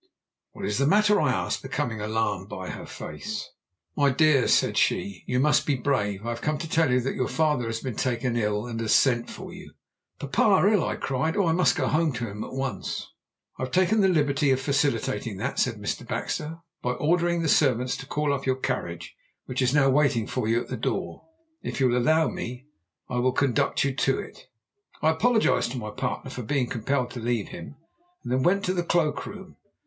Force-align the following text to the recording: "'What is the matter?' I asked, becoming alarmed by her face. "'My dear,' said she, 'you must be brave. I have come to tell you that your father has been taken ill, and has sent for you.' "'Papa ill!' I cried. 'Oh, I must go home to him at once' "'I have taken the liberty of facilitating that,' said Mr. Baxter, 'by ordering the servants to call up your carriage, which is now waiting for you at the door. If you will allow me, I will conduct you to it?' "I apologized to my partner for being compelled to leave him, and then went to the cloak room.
"'What 0.53 0.65
is 0.65 0.79
the 0.79 0.87
matter?' 0.87 1.21
I 1.21 1.31
asked, 1.31 1.61
becoming 1.61 2.01
alarmed 2.01 2.49
by 2.49 2.71
her 2.71 2.87
face. 2.87 3.47
"'My 3.95 4.09
dear,' 4.09 4.47
said 4.47 4.75
she, 4.75 5.23
'you 5.27 5.39
must 5.39 5.67
be 5.67 5.75
brave. 5.75 6.25
I 6.25 6.29
have 6.29 6.41
come 6.41 6.57
to 6.57 6.67
tell 6.67 6.89
you 6.91 6.99
that 7.01 7.13
your 7.13 7.27
father 7.27 7.67
has 7.67 7.81
been 7.81 7.95
taken 7.97 8.35
ill, 8.35 8.65
and 8.65 8.79
has 8.79 8.95
sent 8.95 9.29
for 9.29 9.53
you.' 9.53 9.73
"'Papa 10.17 10.67
ill!' 10.73 10.83
I 10.83 10.95
cried. 10.95 11.37
'Oh, 11.37 11.45
I 11.45 11.51
must 11.51 11.75
go 11.75 11.85
home 11.87 12.13
to 12.13 12.25
him 12.25 12.43
at 12.43 12.51
once' 12.53 13.11
"'I 13.59 13.63
have 13.65 13.71
taken 13.71 14.01
the 14.01 14.07
liberty 14.07 14.49
of 14.49 14.59
facilitating 14.59 15.37
that,' 15.37 15.59
said 15.59 15.75
Mr. 15.75 16.03
Baxter, 16.07 16.57
'by 16.81 16.93
ordering 16.93 17.43
the 17.43 17.47
servants 17.47 17.95
to 17.97 18.07
call 18.07 18.33
up 18.33 18.47
your 18.47 18.55
carriage, 18.55 19.15
which 19.45 19.61
is 19.61 19.71
now 19.75 19.87
waiting 19.87 20.25
for 20.25 20.47
you 20.47 20.59
at 20.61 20.67
the 20.69 20.77
door. 20.77 21.27
If 21.61 21.79
you 21.79 21.87
will 21.87 21.97
allow 22.01 22.27
me, 22.27 22.65
I 23.07 23.19
will 23.19 23.33
conduct 23.33 23.83
you 23.83 23.93
to 23.93 24.17
it?' 24.17 24.47
"I 25.03 25.11
apologized 25.11 25.73
to 25.73 25.77
my 25.77 25.91
partner 25.91 26.31
for 26.31 26.41
being 26.41 26.65
compelled 26.65 27.11
to 27.11 27.19
leave 27.19 27.49
him, 27.49 27.75
and 28.23 28.31
then 28.31 28.41
went 28.41 28.65
to 28.65 28.73
the 28.73 28.81
cloak 28.81 29.27
room. 29.27 29.57